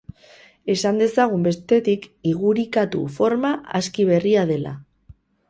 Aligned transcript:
Esan 0.73 0.95
dezagun, 1.01 1.43
bestetik, 1.47 2.07
"igurikatu" 2.31 3.03
forma 3.19 3.53
aski 3.83 4.09
berria 4.11 4.49
dela. 4.55 4.75